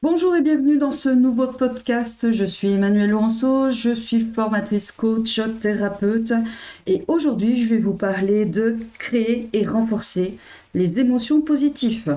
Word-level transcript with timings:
Bonjour 0.00 0.36
et 0.36 0.42
bienvenue 0.42 0.78
dans 0.78 0.92
ce 0.92 1.08
nouveau 1.08 1.48
podcast. 1.48 2.30
Je 2.30 2.44
suis 2.44 2.68
Emmanuelle 2.68 3.10
Laurenceau, 3.10 3.72
je 3.72 3.92
suis 3.96 4.20
formatrice 4.20 4.92
coach, 4.92 5.40
thérapeute 5.60 6.32
et 6.86 7.02
aujourd'hui 7.08 7.60
je 7.60 7.74
vais 7.74 7.80
vous 7.80 7.94
parler 7.94 8.44
de 8.44 8.76
créer 9.00 9.48
et 9.52 9.66
renforcer 9.66 10.38
les 10.72 11.00
émotions 11.00 11.40
positives. 11.40 12.16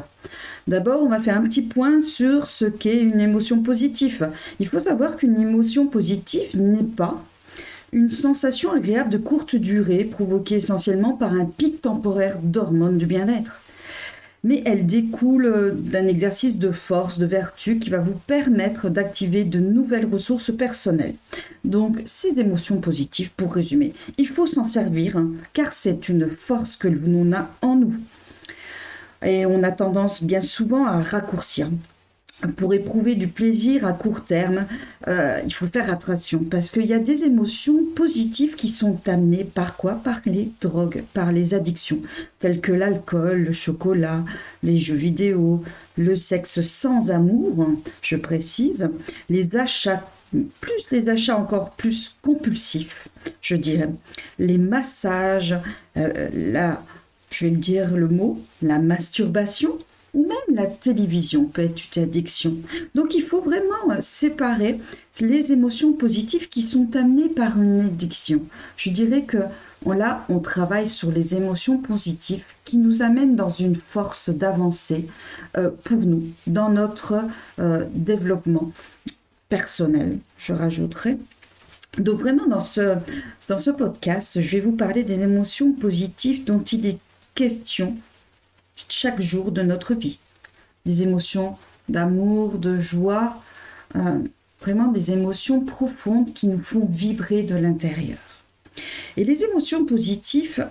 D'abord, 0.67 1.01
on 1.01 1.09
va 1.09 1.19
faire 1.19 1.37
un 1.37 1.41
petit 1.41 1.63
point 1.63 2.01
sur 2.01 2.45
ce 2.45 2.65
qu'est 2.65 3.01
une 3.01 3.19
émotion 3.19 3.63
positive. 3.63 4.29
Il 4.59 4.67
faut 4.67 4.79
savoir 4.79 5.15
qu'une 5.15 5.41
émotion 5.41 5.87
positive 5.87 6.55
n'est 6.55 6.83
pas 6.83 7.19
une 7.91 8.11
sensation 8.11 8.73
agréable 8.73 9.09
de 9.09 9.17
courte 9.17 9.55
durée 9.55 10.03
provoquée 10.03 10.57
essentiellement 10.57 11.13
par 11.13 11.33
un 11.33 11.45
pic 11.45 11.81
temporaire 11.81 12.37
d'hormones 12.43 12.99
du 12.99 13.07
bien-être 13.07 13.60
mais 14.43 14.63
elle 14.65 14.85
découle 14.85 15.75
d'un 15.77 16.07
exercice 16.07 16.57
de 16.57 16.71
force, 16.71 17.19
de 17.19 17.25
vertu 17.25 17.77
qui 17.79 17.89
va 17.89 17.99
vous 17.99 18.19
permettre 18.27 18.89
d'activer 18.89 19.43
de 19.43 19.59
nouvelles 19.59 20.07
ressources 20.11 20.51
personnelles. 20.51 21.15
Donc 21.63 22.01
ces 22.05 22.39
émotions 22.39 22.79
positives, 22.79 23.31
pour 23.31 23.53
résumer, 23.53 23.93
il 24.17 24.27
faut 24.27 24.47
s'en 24.47 24.65
servir 24.65 25.17
hein, 25.17 25.31
car 25.53 25.73
c'est 25.73 26.09
une 26.09 26.29
force 26.29 26.75
que 26.75 26.87
l'on 26.87 27.31
a 27.33 27.49
en 27.61 27.75
nous. 27.75 27.95
Et 29.23 29.45
on 29.45 29.61
a 29.61 29.71
tendance 29.71 30.23
bien 30.23 30.41
souvent 30.41 30.85
à 30.85 31.01
raccourcir 31.01 31.69
pour 32.47 32.73
éprouver 32.73 33.15
du 33.15 33.27
plaisir 33.27 33.85
à 33.85 33.93
court 33.93 34.23
terme, 34.23 34.65
euh, 35.07 35.39
il 35.45 35.53
faut 35.53 35.67
faire 35.67 35.91
attention 35.91 36.39
parce 36.39 36.71
qu'il 36.71 36.85
y 36.85 36.93
a 36.93 36.99
des 36.99 37.23
émotions 37.23 37.83
positives 37.95 38.55
qui 38.55 38.69
sont 38.69 38.99
amenées 39.07 39.43
par 39.43 39.77
quoi? 39.77 39.95
Par 39.95 40.21
les 40.25 40.51
drogues, 40.61 41.03
par 41.13 41.31
les 41.31 41.53
addictions, 41.53 41.99
telles 42.39 42.61
que 42.61 42.71
l'alcool, 42.71 43.43
le 43.43 43.51
chocolat, 43.51 44.23
les 44.63 44.79
jeux 44.79 44.95
vidéo, 44.95 45.63
le 45.97 46.15
sexe 46.15 46.61
sans 46.61 47.11
amour, 47.11 47.67
je 48.01 48.15
précise, 48.15 48.89
les 49.29 49.55
achats, 49.55 50.07
plus 50.59 50.91
les 50.91 51.09
achats 51.09 51.37
encore 51.37 51.71
plus 51.71 52.15
compulsifs, 52.21 53.07
je 53.41 53.55
dirais, 53.55 53.89
les 54.39 54.57
massages, 54.57 55.55
euh, 55.97 56.29
la, 56.33 56.83
je 57.29 57.45
vais 57.45 57.51
dire 57.51 57.95
le 57.95 58.07
mot, 58.07 58.41
la 58.61 58.79
masturbation, 58.79 59.77
ou 60.13 60.27
même 60.27 60.55
la 60.55 60.65
télévision 60.65 61.45
peut 61.45 61.61
être 61.63 61.81
une 61.95 62.03
addiction. 62.03 62.55
Donc 62.95 63.15
il 63.15 63.23
faut 63.23 63.41
vraiment 63.41 63.91
euh, 63.91 63.97
séparer 64.01 64.79
les 65.19 65.51
émotions 65.51 65.93
positives 65.93 66.49
qui 66.49 66.61
sont 66.61 66.95
amenées 66.95 67.29
par 67.29 67.59
une 67.59 67.81
addiction. 67.81 68.41
Je 68.77 68.89
dirais 68.89 69.23
que 69.23 69.37
là, 69.89 70.25
on 70.29 70.39
travaille 70.39 70.87
sur 70.87 71.11
les 71.11 71.35
émotions 71.35 71.77
positives 71.77 72.43
qui 72.65 72.77
nous 72.77 73.01
amènent 73.01 73.35
dans 73.35 73.49
une 73.49 73.75
force 73.75 74.29
d'avancer 74.29 75.07
euh, 75.57 75.69
pour 75.83 75.99
nous, 75.99 76.23
dans 76.47 76.69
notre 76.69 77.25
euh, 77.59 77.85
développement 77.93 78.71
personnel, 79.49 80.19
je 80.37 80.53
rajouterai. 80.53 81.17
Donc 81.97 82.19
vraiment, 82.19 82.47
dans 82.47 82.61
ce, 82.61 82.95
dans 83.49 83.59
ce 83.59 83.71
podcast, 83.71 84.41
je 84.41 84.51
vais 84.57 84.61
vous 84.61 84.71
parler 84.71 85.03
des 85.03 85.19
émotions 85.19 85.73
positives 85.73 86.45
dont 86.45 86.61
il 86.61 86.85
est 86.85 86.99
question 87.35 87.97
chaque 88.89 89.21
jour 89.21 89.51
de 89.51 89.61
notre 89.61 89.93
vie. 89.93 90.19
Des 90.85 91.03
émotions 91.03 91.55
d'amour, 91.89 92.57
de 92.57 92.79
joie, 92.79 93.41
euh, 93.95 94.19
vraiment 94.61 94.87
des 94.87 95.11
émotions 95.11 95.61
profondes 95.61 96.33
qui 96.33 96.47
nous 96.47 96.61
font 96.63 96.85
vibrer 96.85 97.43
de 97.43 97.55
l'intérieur. 97.55 98.19
Et 99.17 99.25
les 99.25 99.43
émotions 99.43 99.85
positives, 99.85 100.67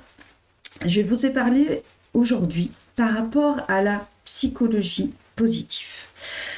je 0.86 1.00
vous 1.02 1.26
ai 1.26 1.30
parlé 1.30 1.82
aujourd'hui 2.14 2.70
par 2.96 3.14
rapport 3.14 3.58
à 3.68 3.82
la 3.82 4.08
psychologie 4.24 5.12
positive. 5.36 5.86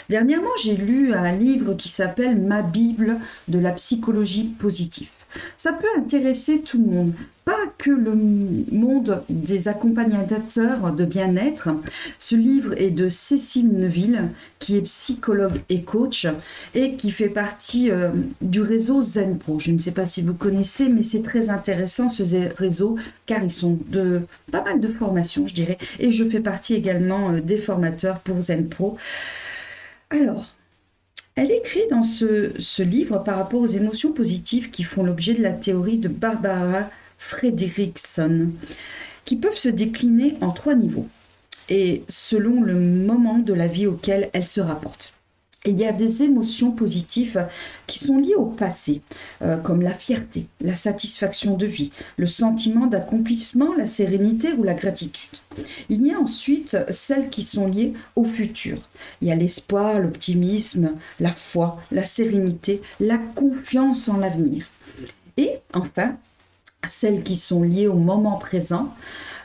Dernièrement, 0.08 0.50
j'ai 0.62 0.76
lu 0.76 1.12
un 1.14 1.32
livre 1.32 1.74
qui 1.74 1.88
s'appelle 1.88 2.40
Ma 2.40 2.62
Bible 2.62 3.18
de 3.48 3.58
la 3.58 3.72
psychologie 3.72 4.44
positive. 4.44 5.08
Ça 5.56 5.72
peut 5.72 5.86
intéresser 5.96 6.60
tout 6.60 6.78
le 6.78 6.90
monde, 6.90 7.12
pas 7.44 7.58
que 7.78 7.90
le 7.90 8.14
monde 8.14 9.22
des 9.28 9.68
accompagnateurs 9.68 10.92
de 10.92 11.04
bien-être. 11.04 11.70
Ce 12.18 12.36
livre 12.36 12.74
est 12.80 12.90
de 12.90 13.08
Cécile 13.08 13.68
Neuville, 13.68 14.30
qui 14.58 14.76
est 14.76 14.82
psychologue 14.82 15.60
et 15.68 15.82
coach 15.82 16.26
et 16.74 16.94
qui 16.94 17.10
fait 17.10 17.28
partie 17.28 17.90
euh, 17.90 18.10
du 18.40 18.60
réseau 18.60 19.02
ZenPro. 19.02 19.58
Je 19.58 19.72
ne 19.72 19.78
sais 19.78 19.90
pas 19.90 20.06
si 20.06 20.22
vous 20.22 20.34
connaissez, 20.34 20.88
mais 20.88 21.02
c'est 21.02 21.22
très 21.22 21.50
intéressant 21.50 22.10
ce 22.10 22.22
réseau 22.56 22.96
car 23.26 23.42
ils 23.42 23.50
sont 23.50 23.78
de 23.88 24.22
pas 24.50 24.62
mal 24.62 24.80
de 24.80 24.88
formations, 24.88 25.46
je 25.46 25.54
dirais, 25.54 25.78
et 25.98 26.12
je 26.12 26.24
fais 26.24 26.40
partie 26.40 26.74
également 26.74 27.30
euh, 27.30 27.40
des 27.40 27.56
formateurs 27.56 28.20
pour 28.20 28.40
ZenPro. 28.40 28.96
Alors, 30.10 30.54
elle 31.34 31.50
écrit 31.50 31.86
dans 31.90 32.02
ce, 32.02 32.82
livre 32.82 33.18
par 33.18 33.36
rapport 33.36 33.60
aux 33.60 33.66
émotions 33.66 34.12
positives 34.12 34.70
qui 34.70 34.82
font 34.82 35.02
l'objet 35.02 35.34
de 35.34 35.42
la 35.42 35.52
théorie 35.52 35.98
de 35.98 36.08
Barbara 36.08 36.90
Fredrickson, 37.18 38.50
qui 39.24 39.36
peuvent 39.36 39.56
se 39.56 39.68
décliner 39.68 40.36
en 40.40 40.50
trois 40.50 40.74
niveaux, 40.74 41.08
et 41.68 42.02
selon 42.08 42.62
le 42.62 42.74
moment 42.74 43.38
de 43.38 43.54
la 43.54 43.66
vie 43.66 43.86
auquel 43.86 44.28
elles 44.32 44.46
se 44.46 44.60
rapportent 44.60 45.12
il 45.64 45.78
y 45.78 45.84
a 45.84 45.92
des 45.92 46.24
émotions 46.24 46.72
positives 46.72 47.46
qui 47.86 48.00
sont 48.00 48.18
liées 48.18 48.34
au 48.34 48.46
passé, 48.46 49.00
euh, 49.42 49.56
comme 49.56 49.80
la 49.80 49.94
fierté, 49.94 50.46
la 50.60 50.74
satisfaction 50.74 51.56
de 51.56 51.66
vie, 51.66 51.92
le 52.16 52.26
sentiment 52.26 52.86
d'accomplissement, 52.86 53.74
la 53.76 53.86
sérénité 53.86 54.52
ou 54.54 54.64
la 54.64 54.74
gratitude. 54.74 55.38
Il 55.88 56.04
y 56.04 56.12
a 56.12 56.18
ensuite 56.18 56.76
celles 56.90 57.28
qui 57.28 57.44
sont 57.44 57.68
liées 57.68 57.92
au 58.16 58.24
futur. 58.24 58.78
Il 59.20 59.28
y 59.28 59.32
a 59.32 59.36
l'espoir, 59.36 60.00
l'optimisme, 60.00 60.92
la 61.20 61.32
foi, 61.32 61.80
la 61.92 62.04
sérénité, 62.04 62.82
la 62.98 63.18
confiance 63.18 64.08
en 64.08 64.16
l'avenir. 64.16 64.66
Et 65.36 65.58
enfin, 65.74 66.16
celles 66.88 67.22
qui 67.22 67.36
sont 67.36 67.62
liées 67.62 67.86
au 67.86 67.94
moment 67.94 68.36
présent, 68.36 68.92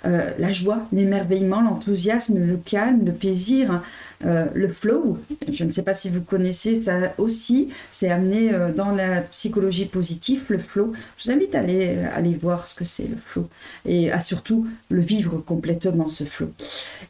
euh, 0.07 0.31
la 0.39 0.53
joie, 0.53 0.87
l'émerveillement, 0.93 1.61
l'enthousiasme, 1.61 2.39
le 2.39 2.55
calme, 2.57 3.05
le 3.05 3.11
plaisir, 3.11 3.81
euh, 4.25 4.45
le 4.53 4.69
flow. 4.69 5.17
Je 5.51 5.65
ne 5.65 5.71
sais 5.71 5.83
pas 5.83 5.93
si 5.93 6.09
vous 6.09 6.21
connaissez 6.21 6.75
ça 6.75 7.13
aussi. 7.17 7.69
C'est 7.91 8.09
amené 8.09 8.53
euh, 8.53 8.71
dans 8.71 8.91
la 8.91 9.21
psychologie 9.21 9.85
positive, 9.85 10.45
le 10.47 10.59
flow. 10.59 10.93
Je 11.17 11.25
vous 11.25 11.31
invite 11.31 11.55
à 11.55 11.59
aller, 11.59 11.97
aller 12.15 12.35
voir 12.35 12.67
ce 12.67 12.75
que 12.75 12.85
c'est 12.85 13.07
le 13.07 13.17
flow 13.17 13.49
et 13.85 14.09
à 14.11 14.21
surtout 14.21 14.65
le 14.89 15.01
vivre 15.01 15.37
complètement, 15.39 16.07
ce 16.07 16.23
flow. 16.23 16.51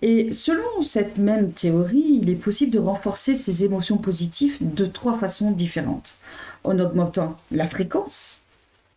Et 0.01 0.31
selon 0.31 0.81
cette 0.81 1.17
même 1.17 1.51
théorie, 1.51 2.19
il 2.23 2.29
est 2.31 2.35
possible 2.35 2.71
de 2.71 2.79
renforcer 2.79 3.35
ces 3.35 3.63
émotions 3.63 3.97
positives 3.97 4.57
de 4.59 4.85
trois 4.85 5.19
façons 5.19 5.51
différentes 5.51 6.15
en 6.63 6.79
augmentant 6.79 7.37
la 7.51 7.67
fréquence, 7.67 8.41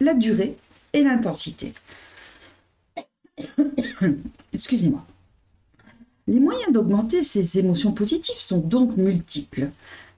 la 0.00 0.14
durée 0.14 0.56
et 0.94 1.02
l'intensité. 1.02 1.74
Excusez-moi. 4.52 5.04
Les 6.26 6.40
moyens 6.40 6.72
d'augmenter 6.72 7.22
ces 7.22 7.58
émotions 7.58 7.92
positives 7.92 8.38
sont 8.38 8.58
donc 8.58 8.96
multiples. 8.96 9.70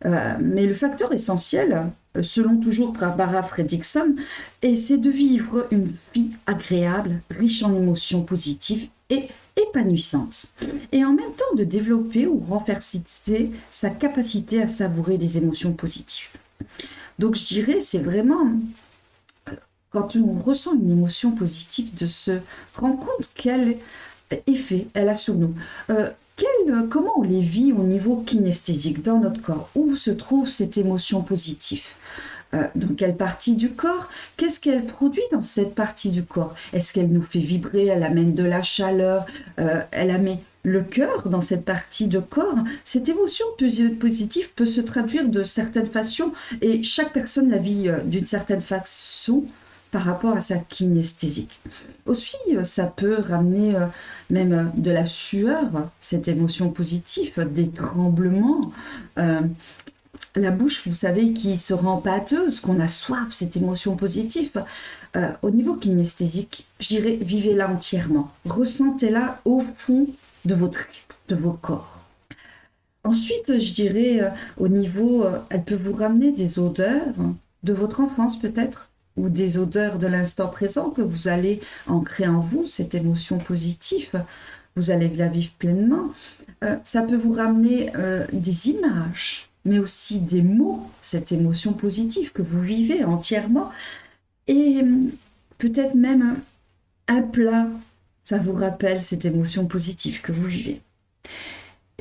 Euh, 0.05 0.35
mais 0.41 0.67
le 0.67 0.75
facteur 0.75 1.13
essentiel, 1.13 1.87
selon 2.21 2.59
toujours 2.59 2.93
Barbara 2.93 3.43
Fredrickson, 3.43 4.17
c'est 4.63 4.99
de 4.99 5.11
vivre 5.11 5.67
une 5.71 5.93
vie 6.15 6.31
agréable, 6.47 7.21
riche 7.31 7.63
en 7.63 7.75
émotions 7.75 8.23
positives 8.23 8.89
et 9.11 9.29
épanouissante. 9.57 10.47
Et 10.91 11.05
en 11.05 11.13
même 11.13 11.33
temps 11.33 11.57
de 11.57 11.65
développer 11.65 12.27
ou 12.27 12.41
renforcer 12.41 13.03
sa 13.71 13.91
capacité 13.91 14.63
à 14.63 14.69
savourer 14.69 15.19
des 15.19 15.39
émotions 15.39 15.73
positives. 15.73 16.31
Donc 17.19 17.37
je 17.37 17.45
dirais, 17.45 17.81
c'est 17.81 17.99
vraiment 17.99 18.53
quand 19.93 20.17
on 20.17 20.39
ressent 20.39 20.75
une 20.75 20.91
émotion 20.91 21.33
positive, 21.33 21.95
de 21.95 22.07
se 22.07 22.39
rendre 22.75 22.99
compte 22.99 23.31
quel 23.35 23.77
effet 24.47 24.87
elle 24.95 25.09
a 25.09 25.15
sur 25.15 25.35
nous. 25.35 25.55
Euh, 25.91 26.09
comment 26.89 27.13
on 27.19 27.23
les 27.23 27.41
vit 27.41 27.73
au 27.73 27.83
niveau 27.83 28.17
kinesthésique 28.17 29.03
dans 29.03 29.19
notre 29.19 29.41
corps? 29.41 29.69
Où 29.75 29.95
se 29.97 30.11
trouve 30.11 30.49
cette 30.49 30.79
émotion 30.79 31.23
positive? 31.23 31.85
Euh, 32.55 32.65
dans 32.75 32.95
quelle 32.95 33.17
partie 33.17 33.55
du 33.55 33.71
corps? 33.71 34.09
Qu'est-ce 34.37 34.61
qu'elle 34.61 34.85
produit 34.85 35.23
dans 35.31 35.43
cette 35.43 35.75
partie 35.75 36.11
du 36.11 36.23
corps? 36.23 36.55
Est-ce 36.73 36.93
qu'elle 36.93 37.09
nous 37.09 37.23
fait 37.23 37.39
vibrer 37.39 37.87
Elle 37.87 38.03
amène 38.03 38.35
de 38.35 38.45
la 38.45 38.63
chaleur 38.63 39.27
euh, 39.59 39.81
Elle 39.91 40.11
amène 40.11 40.39
le 40.65 40.83
cœur 40.83 41.29
dans 41.29 41.41
cette 41.41 41.65
partie 41.65 42.07
de 42.07 42.19
corps? 42.19 42.59
Cette 42.85 43.09
émotion 43.09 43.47
positive 43.99 44.51
peut 44.55 44.67
se 44.67 44.81
traduire 44.81 45.29
de 45.29 45.45
certaines 45.45 45.87
façons 45.87 46.33
et 46.61 46.83
chaque 46.83 47.13
personne 47.13 47.51
la 47.51 47.59
vit 47.59 47.89
d'une 48.05 48.27
certaine 48.27 48.61
façon 48.61 49.45
par 49.93 50.05
rapport 50.05 50.35
à 50.35 50.41
sa 50.41 50.57
kinesthésique. 50.57 51.61
Aussi, 52.07 52.37
euh, 52.51 52.65
ça 52.65 52.87
peut 52.87 53.19
ramener 53.21 53.77
euh, 53.77 53.87
même 54.31 54.53
euh, 54.53 54.65
de 54.75 54.91
la 54.91 55.05
sueur, 55.05 55.91
cette 56.01 56.27
émotion 56.29 56.71
positive, 56.71 57.47
des 57.53 57.71
tremblements. 57.71 58.73
la 60.35 60.51
bouche, 60.51 60.89
vous 60.89 60.95
savez, 60.95 61.35
qui 61.35 61.59
se 61.59 61.75
rend 61.75 61.99
pâteuse, 61.99 62.61
qu'on 62.61 62.81
a 62.81 62.89
soif, 62.89 63.29
cette 63.33 63.57
émotion 63.57 63.97
positive. 63.97 64.65
au 65.43 65.51
niveau 65.51 65.75
kinesthésique, 65.75 66.67
je 66.81 66.89
dirais, 66.89 67.19
vivez-la 67.21 67.69
entièrement. 67.69 68.31
Ressentez-la 68.47 69.43
au 69.45 69.63
fond 69.77 70.07
de 70.47 70.55
votre 70.55 70.87
de 71.29 71.37
vos 71.37 71.53
corps. 71.53 71.99
Ensuite, 73.05 73.59
je 73.59 73.73
dirais, 73.75 74.33
au 74.57 74.69
niveau, 74.69 75.27
elle 75.51 75.65
peut 75.65 75.75
vous 75.75 75.95
ramener 75.95 76.33
des 76.33 76.59
odeurs 76.59 77.15
de 77.63 77.73
votre 77.73 78.01
enfance 78.01 78.39
peut-être, 78.39 78.89
ou 79.17 79.29
des 79.29 79.59
odeurs 79.59 79.99
de 79.99 80.07
l'instant 80.07 80.49
présent 80.49 80.91
que 80.91 81.03
vous 81.03 81.29
allez 81.29 81.61
ancrer 81.87 82.27
en 82.27 82.41
vous, 82.41 82.67
cette 82.67 82.95
émotion 82.95 83.39
positive, 83.39 84.25
vous 84.77 84.91
allez 84.91 85.09
la 85.09 85.29
vivre 85.29 85.53
pleinement. 85.59 86.11
Euh, 86.65 86.77
ça 86.85 87.03
peut 87.03 87.17
vous 87.17 87.33
ramener 87.33 87.93
des 88.33 88.71
images, 88.71 89.51
mais 89.65 89.79
aussi 89.79 90.19
des 90.19 90.43
mots, 90.43 90.89
cette 91.01 91.33
émotion 91.33 91.73
positive 91.73 92.33
que 92.33 92.43
vous 92.43 92.63
vivez 92.63 93.05
entièrement, 93.05 93.71
et 94.49 94.83
peut-être 95.59 95.95
même 95.95 96.37
un 97.09 97.23
plat, 97.23 97.69
ça 98.25 98.39
vous 98.39 98.55
rappelle 98.55 99.03
cette 99.03 99.25
émotion 99.25 99.67
positive 99.67 100.21
que 100.21 100.33
vous 100.33 100.47
vivez. 100.47 100.81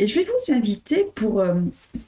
Et 0.01 0.07
je 0.07 0.15
vais 0.15 0.25
vous 0.25 0.51
inviter 0.51 1.05
pour, 1.13 1.41
euh, 1.41 1.53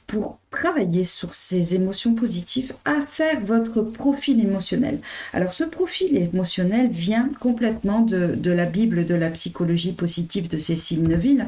pour 0.07 0.39
travailler 0.49 1.05
sur 1.05 1.35
ces 1.35 1.75
émotions 1.75 2.15
positives 2.15 2.73
à 2.85 3.01
faire 3.01 3.39
votre 3.41 3.83
profil 3.83 4.43
émotionnel. 4.43 4.99
Alors 5.31 5.53
ce 5.53 5.63
profil 5.63 6.17
émotionnel 6.17 6.89
vient 6.89 7.29
complètement 7.39 8.01
de, 8.01 8.49
la 8.49 8.65
Bible 8.65 9.05
de 9.05 9.13
la 9.13 9.29
psychologie 9.29 9.91
positive 9.91 10.47
de 10.47 10.57
Cécile 10.57 11.03
Neville. 11.03 11.45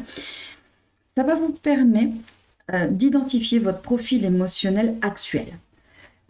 Ça 1.15 1.24
va 1.24 1.33
vous 1.33 1.50
permettre 1.50 2.13
euh, 2.71 2.89
d'identifier 2.91 3.57
votre 3.57 3.81
profil 3.81 4.24
émotionnel 4.24 4.94
actuel. 5.01 5.48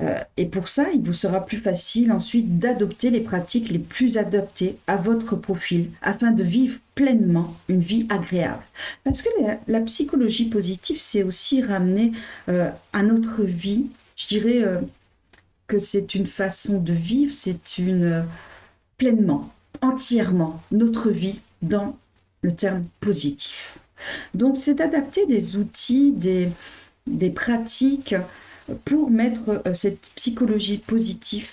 Euh, 0.01 0.19
et 0.35 0.45
pour 0.45 0.67
ça, 0.67 0.87
il 0.93 1.01
vous 1.01 1.13
sera 1.13 1.45
plus 1.45 1.57
facile 1.57 2.11
ensuite 2.11 2.59
d'adopter 2.59 3.09
les 3.09 3.21
pratiques 3.21 3.69
les 3.69 3.79
plus 3.79 4.17
adaptées 4.17 4.77
à 4.87 4.97
votre 4.97 5.35
profil 5.35 5.89
afin 6.01 6.31
de 6.31 6.43
vivre 6.43 6.79
pleinement 6.95 7.53
une 7.69 7.79
vie 7.79 8.05
agréable. 8.09 8.63
Parce 9.03 9.21
que 9.21 9.29
la, 9.67 9.81
psychologie 9.81 10.49
positive, 10.49 10.97
c'est 10.99 11.23
aussi 11.23 11.61
ramener 11.61 12.11
euh, 12.49 12.69
à 12.91 13.03
notre 13.03 13.43
vie, 13.43 13.85
je 14.17 14.27
dirais 14.27 14.63
euh, 14.63 14.81
que 15.67 15.79
c'est 15.79 16.13
une 16.13 16.25
façon 16.25 16.79
de 16.79 16.93
vivre, 16.93 17.33
c'est 17.33 17.77
une 17.77 18.25
pleinement, 18.97 19.49
entièrement 19.81 20.61
notre 20.71 21.09
vie 21.09 21.39
dans 21.61 21.97
le 22.41 22.53
terme 22.53 22.83
positif. 22.99 23.79
Donc 24.33 24.57
c'est 24.57 24.73
d'adapter 24.73 25.25
des 25.25 25.55
outils, 25.55 26.11
des, 26.11 26.49
des 27.07 27.29
pratiques 27.29 28.15
pour 28.83 29.09
mettre 29.09 29.61
euh, 29.65 29.73
cette 29.73 30.11
psychologie 30.15 30.77
positive 30.77 31.47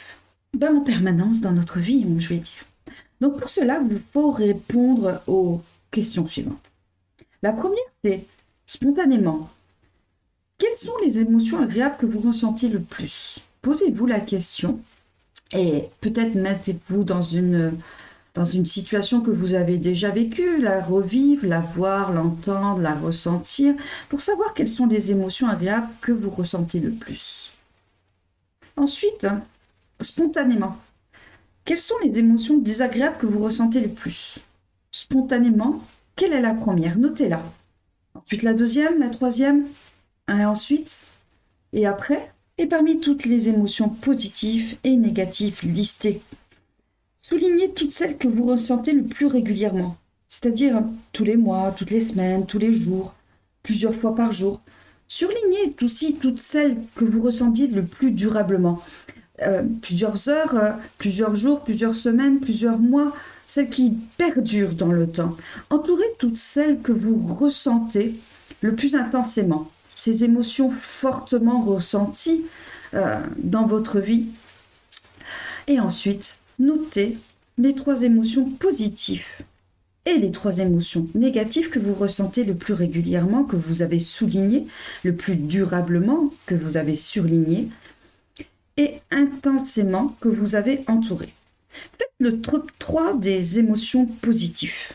ben, 0.55 0.77
en 0.77 0.81
permanence 0.81 1.41
dans 1.41 1.53
notre 1.53 1.79
vie, 1.79 2.07
je 2.19 2.29
vais 2.29 2.39
dire. 2.39 2.65
Donc 3.21 3.39
pour 3.39 3.49
cela, 3.49 3.81
il 3.89 4.01
faut 4.13 4.33
répondre 4.33 5.23
aux 5.27 5.61
questions 5.91 6.27
suivantes. 6.27 6.73
La 7.43 7.53
première, 7.53 7.79
c'est 8.05 8.27
spontanément, 8.67 9.49
quelles 10.59 10.77
sont 10.77 10.97
les 11.05 11.21
émotions 11.21 11.61
agréables 11.61 11.97
que 11.99 12.07
vous 12.07 12.21
ressentez 12.21 12.69
le 12.69 12.81
plus? 12.81 13.39
Posez-vous 13.63 14.07
la 14.07 14.21
question 14.21 14.81
et 15.53 15.85
peut-être 16.01 16.35
mettez-vous 16.35 17.05
dans 17.05 17.23
une 17.23 17.77
dans 18.35 18.45
une 18.45 18.67
situation 18.67 19.21
que 19.21 19.31
vous 19.31 19.55
avez 19.55 19.77
déjà 19.77 20.11
vécue, 20.11 20.59
la 20.59 20.81
revivre, 20.81 21.47
la 21.47 21.61
voir, 21.61 22.13
l'entendre, 22.13 22.81
la 22.81 22.95
ressentir, 22.95 23.75
pour 24.09 24.23
savoir 24.23 24.55
quelles 24.55 24.69
sont 24.69 24.87
les 24.87 25.11
émotions 25.11 25.49
agréables 25.49 25.89
que 26.01 26.13
vous 26.13 26.31
ressentez 26.31 26.81
le 26.81 26.91
plus. 26.91 27.53
Ensuite, 28.77 29.27
spontanément, 30.01 30.79
quelles 31.65 31.79
sont 31.79 31.99
les 32.03 32.19
émotions 32.19 32.57
désagréables 32.57 33.19
que 33.19 33.27
vous 33.27 33.39
ressentez 33.39 33.81
le 33.81 33.91
plus? 33.91 34.39
Spontanément, 34.91 35.85
quelle 36.17 36.33
est 36.33 36.41
la 36.41 36.55
première? 36.55 36.99
Notez-la. 36.99 37.43
Ensuite 38.15 38.43
la 38.43 38.55
deuxième, 38.55 38.99
la 38.99 39.11
troisième, 39.11 39.67
et 40.29 40.45
ensuite, 40.45 41.07
et 41.73 41.87
après, 41.87 42.33
et 42.59 42.67
parmi 42.67 43.01
toutes 43.01 43.25
les 43.27 43.49
émotions 43.49 43.89
positives 43.89 44.77
et 44.85 44.97
négatives 44.97 45.61
listées 45.63 46.23
Soulignez 47.25 47.71
toutes 47.71 47.93
celles 47.93 48.19
que 48.19 48.27
vous 48.27 48.45
ressentez 48.45 48.93
le 48.93 49.05
plus 49.05 49.27
régulièrement, 49.27 49.97
c'est-à-dire 50.29 50.83
tous 51.13 51.23
les 51.23 51.37
mois, 51.37 51.71
toutes 51.71 51.93
les 51.93 52.01
semaines, 52.01 52.47
tous 52.47 52.59
les 52.59 52.73
jours, 52.73 53.15
plusieurs 53.63 53.95
fois 53.95 54.17
par 54.17 54.33
jour. 54.33 54.61
Surlignez 55.07 55.73
aussi 55.83 56.17
toutes 56.17 56.39
celles 56.39 56.79
que 56.97 57.05
vous 57.05 57.23
ressentiez 57.23 57.69
le 57.69 57.85
plus 57.85 58.11
durablement. 58.11 58.83
Euh, 59.41 59.63
plusieurs 59.83 60.29
heures, 60.29 60.57
euh, 60.57 60.73
plusieurs 60.99 61.37
jours, 61.37 61.61
plusieurs 61.61 61.95
semaines, 61.95 62.41
plusieurs 62.41 62.81
mois, 62.81 63.13
celles 63.47 63.71
qui 63.71 63.97
perdurent 64.19 64.75
dans 64.75 64.91
le 64.91 65.07
temps. 65.07 65.37
Entourez 65.71 66.17
toutes 66.19 66.37
celles 66.37 66.81
que 66.81 66.91
vous 66.91 67.37
ressentez 67.37 68.17
le 68.63 68.75
plus 68.75 68.97
intensément. 68.97 69.71
Ces 69.95 70.25
émotions 70.25 70.71
fortement 70.71 71.61
ressenties 71.61 72.47
euh, 72.95 73.21
dans 73.39 73.67
votre 73.67 74.01
vie. 74.01 74.27
Et 75.69 75.79
ensuite, 75.79 76.42
notez 76.63 77.19
les 77.59 77.75
trois 77.75 78.03
émotions 78.03 78.49
positives 78.49 79.27
et 80.07 80.19
les 80.19 80.31
trois 80.31 80.59
émotions 80.59 81.07
négatives 81.15 81.69
que 81.69 81.79
vous 81.79 81.95
ressentez 81.95 82.45
le 82.45 82.55
plus 82.55 82.75
régulièrement, 82.75 83.45
que 83.45 83.57
vous 83.57 83.83
avez 83.83 84.01
soulignées, 84.01 84.67
le 85.05 85.15
plus 85.15 85.37
durablement, 85.37 86.33
que 86.47 86.55
vous 86.55 86.77
avez 86.77 86.97
surligné, 86.97 87.69
et 88.77 88.95
intensément 89.11 90.17
que 90.21 90.29
vous 90.29 90.55
avez 90.55 90.83
entouré. 90.87 91.33
Faites 91.99 92.13
le 92.19 92.41
top 92.41 92.71
3 92.79 93.15
des 93.15 93.59
émotions 93.59 94.07
positives 94.07 94.93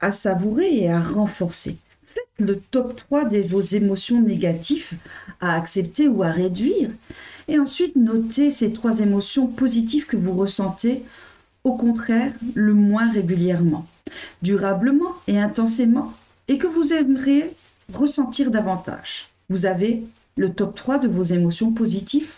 à 0.00 0.12
savourer 0.12 0.76
et 0.76 0.90
à 0.90 1.00
renforcer. 1.00 1.76
Faites 2.04 2.24
le 2.38 2.58
top 2.58 2.96
3 2.96 3.26
de 3.26 3.38
vos 3.42 3.60
émotions 3.60 4.20
négatives 4.20 4.92
à 5.40 5.56
accepter 5.56 6.08
ou 6.08 6.22
à 6.22 6.30
réduire 6.30 6.90
et 7.50 7.58
ensuite, 7.58 7.96
notez 7.96 8.52
ces 8.52 8.72
trois 8.72 9.00
émotions 9.00 9.48
positives 9.48 10.06
que 10.06 10.16
vous 10.16 10.32
ressentez, 10.32 11.02
au 11.64 11.74
contraire, 11.74 12.32
le 12.54 12.74
moins 12.74 13.10
régulièrement, 13.10 13.88
durablement 14.40 15.16
et 15.26 15.36
intensément, 15.36 16.14
et 16.46 16.58
que 16.58 16.68
vous 16.68 16.92
aimeriez 16.92 17.50
ressentir 17.92 18.52
davantage. 18.52 19.30
Vous 19.48 19.66
avez 19.66 20.04
le 20.36 20.52
top 20.52 20.76
3 20.76 20.98
de 20.98 21.08
vos 21.08 21.24
émotions 21.24 21.72
positives 21.72 22.30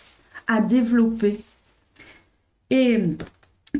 à 0.47 0.61
développer. 0.61 1.41
Et 2.71 2.99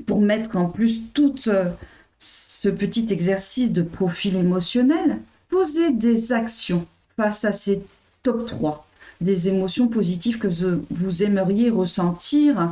pour 0.06 0.22
mettre 0.22 0.56
en 0.56 0.66
plus 0.66 1.02
tout 1.16 1.34
euh, 1.48 1.72
ce 2.20 2.70
petit 2.70 3.08
exercice 3.10 3.72
de 3.72 3.82
profil 3.82 4.36
émotionnel, 4.36 5.20
posez 5.50 5.92
des 5.94 6.32
actions 6.32 6.86
face 7.18 7.44
à 7.44 7.52
ces 7.52 7.82
top 8.22 8.46
3 8.46 8.88
des 9.24 9.48
émotions 9.48 9.88
positives 9.88 10.38
que 10.38 10.48
vous 10.92 11.24
aimeriez 11.24 11.70
ressentir 11.70 12.72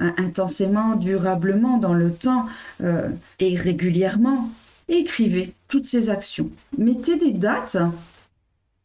euh, 0.00 0.10
intensément, 0.18 0.94
durablement 0.94 1.78
dans 1.78 1.94
le 1.94 2.12
temps 2.12 2.44
euh, 2.82 3.08
et 3.40 3.56
régulièrement. 3.56 4.50
Écrivez 4.88 5.54
toutes 5.68 5.86
ces 5.86 6.10
actions. 6.10 6.50
Mettez 6.78 7.16
des 7.16 7.32
dates. 7.32 7.78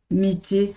Mettez 0.09 0.73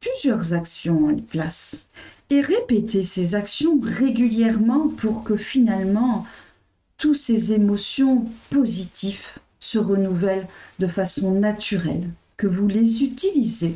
plusieurs 0.00 0.52
actions 0.52 1.08
en 1.08 1.16
place. 1.16 1.86
Et 2.30 2.40
répétez 2.40 3.02
ces 3.02 3.34
actions 3.34 3.78
régulièrement 3.80 4.88
pour 4.88 5.24
que 5.24 5.36
finalement 5.36 6.26
toutes 6.98 7.16
ces 7.16 7.52
émotions 7.52 8.24
positives 8.50 9.38
se 9.60 9.78
renouvellent 9.78 10.48
de 10.78 10.86
façon 10.86 11.32
naturelle, 11.32 12.08
que 12.36 12.46
vous 12.46 12.68
les 12.68 13.04
utilisez 13.04 13.74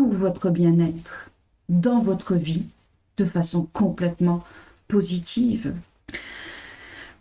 pour 0.00 0.14
votre 0.14 0.48
bien-être 0.48 1.30
dans 1.68 2.00
votre 2.00 2.34
vie 2.34 2.62
de 3.18 3.26
façon 3.26 3.68
complètement 3.74 4.42
positive. 4.88 5.74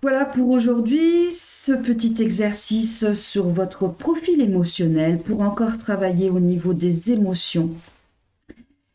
Voilà 0.01 0.23
pour 0.23 0.47
aujourd'hui 0.47 1.33
ce 1.33 1.73
petit 1.73 2.15
exercice 2.23 3.11
sur 3.15 3.49
votre 3.49 3.89
profil 3.89 4.39
émotionnel 4.39 5.17
pour 5.17 5.41
encore 5.41 5.77
travailler 5.77 6.29
au 6.29 6.39
niveau 6.39 6.71
des 6.73 7.11
émotions. 7.11 7.71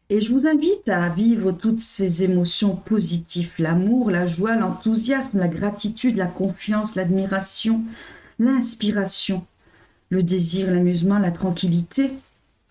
Et 0.08 0.22
je 0.22 0.32
vous 0.32 0.46
invite 0.46 0.88
à 0.88 1.10
vivre 1.10 1.52
toutes 1.52 1.80
ces 1.80 2.24
émotions 2.24 2.76
positives, 2.76 3.50
l'amour, 3.58 4.10
la 4.10 4.26
joie, 4.26 4.56
l'enthousiasme, 4.56 5.38
la 5.38 5.48
gratitude, 5.48 6.16
la 6.16 6.26
confiance, 6.26 6.94
l'admiration, 6.94 7.82
l'inspiration, 8.38 9.44
le 10.08 10.22
désir, 10.22 10.70
l'amusement, 10.70 11.18
la 11.18 11.32
tranquillité, 11.32 12.12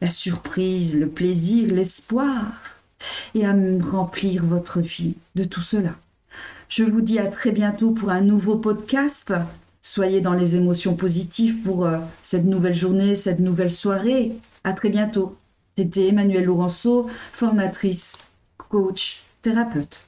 la 0.03 0.09
surprise, 0.09 0.97
le 0.97 1.07
plaisir, 1.07 1.73
l'espoir, 1.73 2.43
et 3.35 3.45
à 3.45 3.55
remplir 3.89 4.45
votre 4.45 4.81
vie 4.81 5.15
de 5.35 5.45
tout 5.45 5.61
cela. 5.61 5.95
Je 6.67 6.83
vous 6.83 6.99
dis 6.99 7.19
à 7.19 7.27
très 7.27 7.51
bientôt 7.51 7.91
pour 7.91 8.09
un 8.09 8.19
nouveau 8.19 8.57
podcast. 8.57 9.33
Soyez 9.79 10.19
dans 10.19 10.33
les 10.33 10.57
émotions 10.57 10.95
positives 10.95 11.61
pour 11.61 11.85
euh, 11.85 11.99
cette 12.21 12.43
nouvelle 12.43 12.75
journée, 12.75 13.15
cette 13.15 13.39
nouvelle 13.39 13.71
soirée. 13.71 14.33
À 14.65 14.73
très 14.73 14.89
bientôt. 14.89 15.37
C'était 15.77 16.09
Emmanuel 16.09 16.45
Laurenceau, 16.45 17.07
formatrice, 17.31 18.25
coach, 18.57 19.21
thérapeute. 19.41 20.05